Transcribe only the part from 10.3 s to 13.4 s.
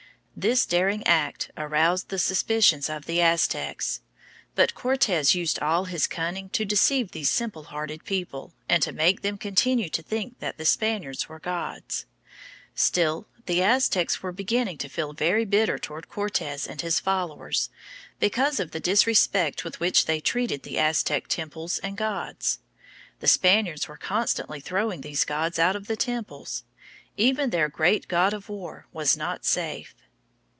that the Spaniards were gods. Still,